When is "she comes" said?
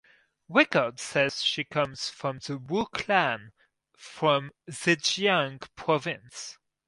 1.29-2.09